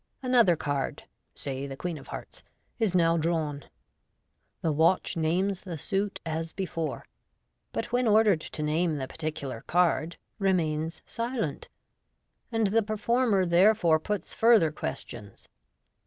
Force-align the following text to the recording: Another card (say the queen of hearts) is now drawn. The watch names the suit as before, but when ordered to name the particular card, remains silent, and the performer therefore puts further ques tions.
Another 0.23 0.55
card 0.55 1.03
(say 1.35 1.67
the 1.67 1.77
queen 1.77 1.99
of 1.99 2.07
hearts) 2.07 2.41
is 2.79 2.95
now 2.95 3.17
drawn. 3.17 3.65
The 4.63 4.71
watch 4.71 5.15
names 5.15 5.61
the 5.61 5.77
suit 5.77 6.19
as 6.25 6.53
before, 6.53 7.05
but 7.71 7.91
when 7.91 8.07
ordered 8.07 8.41
to 8.41 8.63
name 8.63 8.97
the 8.97 9.07
particular 9.07 9.61
card, 9.67 10.17
remains 10.39 11.03
silent, 11.05 11.67
and 12.51 12.65
the 12.65 12.81
performer 12.81 13.45
therefore 13.45 13.99
puts 13.99 14.33
further 14.33 14.71
ques 14.71 15.05
tions. 15.07 15.47